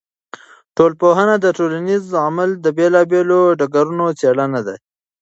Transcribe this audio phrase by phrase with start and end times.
[0.75, 4.75] ټولنپوهنه د ټولنیز عمل د بېلا بېلو ډګرونو څېړنه ده.